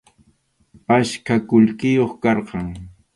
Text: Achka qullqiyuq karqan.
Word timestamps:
Achka 0.97 1.35
qullqiyuq 1.49 2.13
karqan. 2.23 2.67